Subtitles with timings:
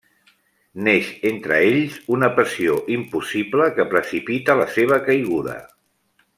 [0.85, 5.61] Neix entre ells una passió impossible, que precipita la seva caiguda.